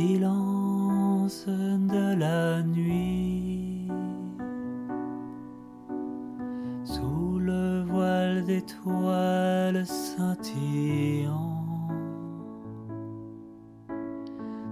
silence 0.00 1.46
de 1.46 2.14
la 2.14 2.62
nuit, 2.62 3.86
sous 6.84 7.38
le 7.38 7.82
voile 7.82 8.44
d'étoiles 8.44 9.84
scintillant, 9.84 11.64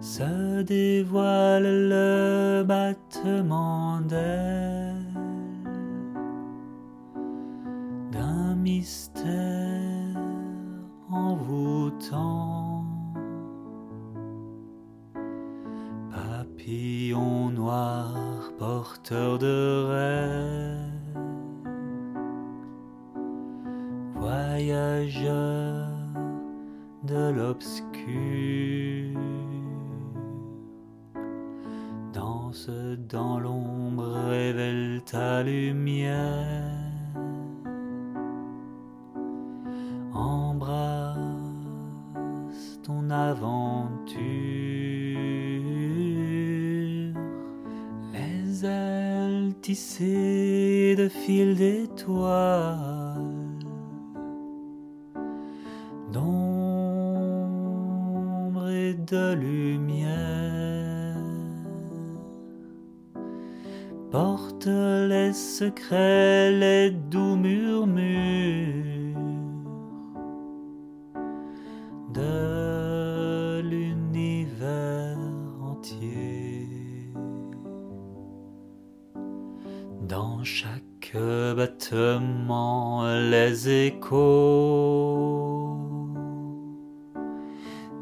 se 0.00 0.62
dévoile 0.62 1.88
le 1.88 2.62
battement 2.62 4.00
d'ailes 4.02 5.12
d'un 8.12 8.54
mystère 8.54 10.20
envoûtant. 11.10 12.75
De 19.12 19.86
rêves, 19.86 21.14
voyageur 24.16 25.86
de 27.04 27.30
l'obscur, 27.30 27.84
danse 32.12 32.68
dans 33.08 33.38
l'ombre, 33.38 34.12
révèle 34.28 35.02
ta 35.04 35.44
lumière. 35.44 36.64
Embrasse 40.12 41.20
ton 42.82 43.08
aventure, 43.10 44.75
ailes 49.68 49.74
tissées 49.74 50.94
de 50.96 51.08
fils 51.08 51.56
d'étoiles, 51.56 52.76
d'ombre 56.12 56.28
et 58.70 58.94
de 58.94 59.34
lumière, 59.34 61.16
porte 64.10 64.66
les 64.66 65.32
secrets, 65.32 66.52
les 66.52 66.90
doux 66.90 67.36
murmures 67.36 68.75
Dans 80.08 80.44
chaque 80.44 81.16
battement, 81.56 83.04
les 83.28 83.68
échos 83.88 84.46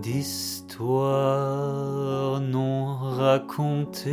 d'histoires 0.00 1.02
non 2.40 2.96
racontées. 2.96 4.10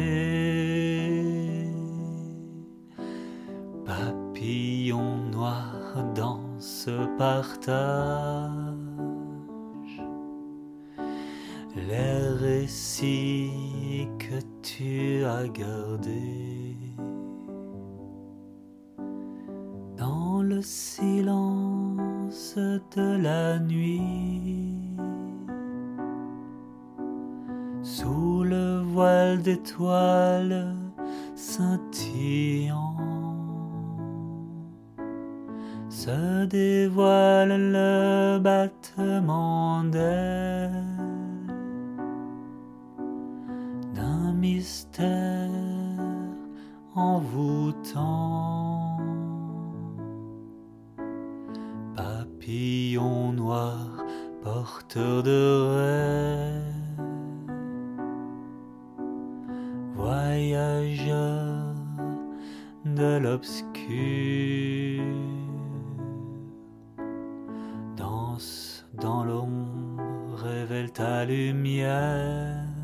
Papillon 3.86 5.16
noir 5.32 6.04
dans 6.14 6.60
ce 6.60 7.08
partage 7.18 8.76
les 11.76 12.28
récits 12.40 14.08
que 14.20 14.40
tu 14.62 15.26
as 15.26 15.48
gardés 15.48 16.69
le 20.60 20.64
silence 20.64 22.56
de 22.98 23.18
la 23.24 23.60
nuit, 23.60 24.76
sous 27.82 28.44
le 28.44 28.82
voile 28.82 29.42
d'étoiles 29.42 30.76
scintillant. 31.34 32.98
Se 35.88 36.46
dévoile 36.46 37.72
le 37.72 38.40
battement 38.40 39.86
d'ailes 39.86 40.84
d'un 43.96 44.34
mystère 44.34 45.50
envoûtant. 46.96 48.89
Papillon 52.50 53.34
noir, 53.34 54.04
porteur 54.42 55.22
de 55.22 55.68
rêves, 55.76 57.04
voyageur 59.94 61.76
de 62.86 63.20
l'obscur, 63.20 63.68
danse 67.96 68.84
dans 69.00 69.24
l'ombre, 69.24 70.34
révèle 70.44 70.92
ta 70.92 71.26
lumière. 71.26 72.79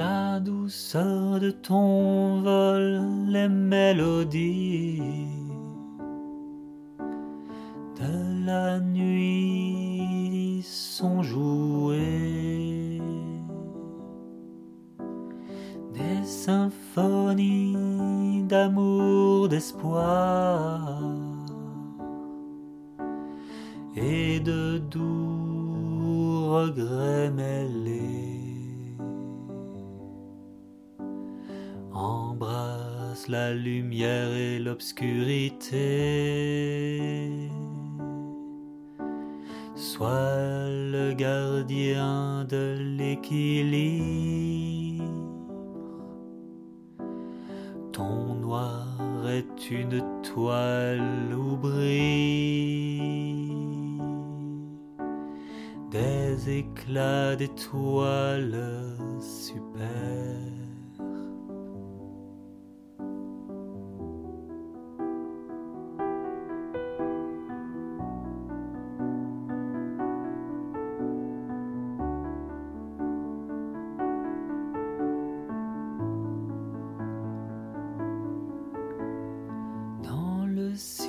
La 0.00 0.40
douceur 0.40 1.40
de 1.40 1.50
ton 1.50 2.40
vol, 2.40 3.02
les 3.28 3.48
mélodies 3.48 5.02
de 8.00 8.46
la 8.46 8.80
nuit 8.80 10.62
sont 10.64 11.22
jouées. 11.22 13.02
Des 15.98 16.24
symphonies 16.24 17.76
d'amour, 18.48 19.48
d'espoir 19.48 21.02
et 23.96 24.40
de 24.40 24.78
doux 24.78 26.46
regrets 26.56 27.30
mêlés. 27.30 28.39
Embrasse 32.00 33.28
la 33.28 33.52
lumière 33.52 34.32
et 34.32 34.58
l'obscurité. 34.58 35.68
Sois 39.74 40.70
le 40.94 41.12
gardien 41.12 42.46
de 42.48 42.78
l'équilibre. 42.96 44.00
Ton 47.92 48.34
noir 48.36 49.28
est 49.28 49.70
une 49.70 50.02
toile 50.22 51.34
où 51.34 51.54
brillent 51.58 53.10
des 55.90 56.60
éclats 56.60 57.36
d'étoiles 57.36 58.96
superbes. 59.20 60.69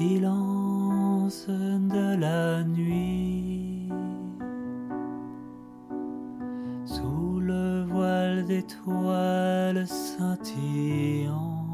Silence 0.01 1.45
de 1.47 2.15
la 2.15 2.63
nuit, 2.63 3.89
sous 6.85 7.39
le 7.39 7.83
voile 7.83 8.45
d'étoiles 8.45 9.85
scintillant, 9.85 11.65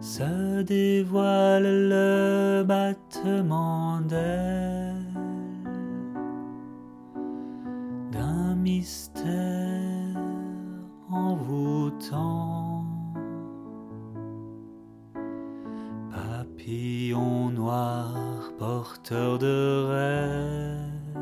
se 0.00 0.62
dévoile 0.62 1.88
le 1.94 2.62
battement 2.64 4.00
d'ailes 4.02 5.12
d'un 8.12 8.54
mystère 8.54 10.20
envoûtant. 11.10 12.55
Porteur 18.58 19.38
de 19.38 19.86
rêve, 19.88 21.18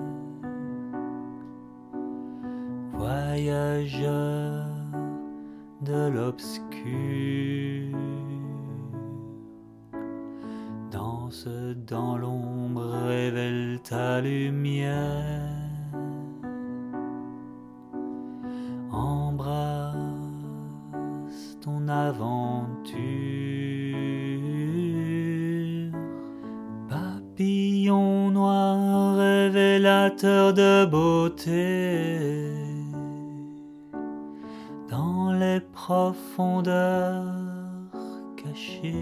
voyageur 2.93 4.65
de 5.83 6.09
l'obscur, 6.09 6.63
danse 10.91 11.47
dans 11.87 12.17
l'ombre, 12.17 12.91
révèle 13.07 13.81
ta 13.83 14.21
lumière. 14.23 15.51
Embrasse 18.91 19.99
ton 21.61 21.89
aventure, 21.89 22.95
de 30.11 30.85
beauté. 30.85 32.53
Dans 34.89 35.33
les 35.33 35.61
profondeurs 35.61 37.25
cachées. 38.37 38.93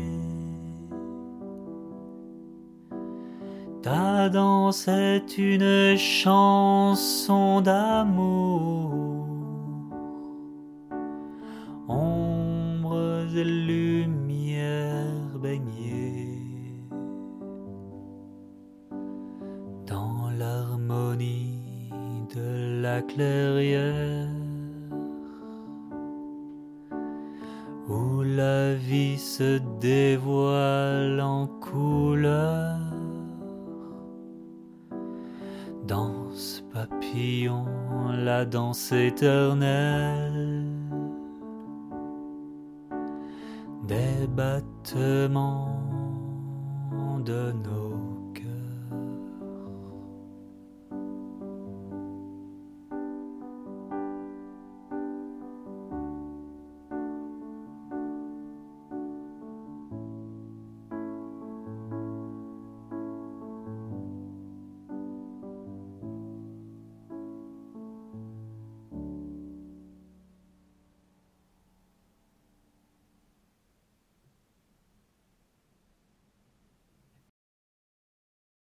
Ta 3.83 4.29
danse 4.29 4.87
est 4.87 5.39
une 5.39 5.97
chanson 5.97 7.61
d'amour, 7.61 8.95
ombres 11.89 13.27
et 13.35 13.45
la 23.03 23.15
clairière 23.15 24.29
où 27.89 28.23
la 28.23 28.75
vie 28.75 29.19
se 29.19 29.59
dévoile 29.81 31.21
en 31.21 31.47
couleur. 31.47 32.79
Danse 35.87 36.65
papillon, 36.73 37.67
la 38.25 38.45
danse 38.45 38.93
éternelle 38.93 40.67
des 43.89 44.27
battements 44.29 45.69
de 47.25 47.53
nos 47.53 47.92